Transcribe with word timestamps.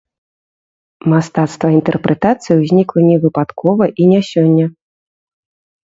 Мастацтва 1.11 1.67
інтэрпрэтацыі 1.77 2.57
ўзнікла 2.63 3.01
не 3.11 3.17
выпадкова 3.27 3.83
і 4.03 4.11
не 4.13 4.19
сёння. 4.33 4.65